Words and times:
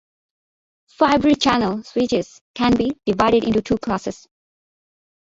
Fibre 0.89 1.35
Channel 1.35 1.83
switches 1.83 2.41
can 2.55 2.75
be 2.75 2.97
divided 3.05 3.43
into 3.43 3.61
two 3.61 3.77
classes. 3.77 4.27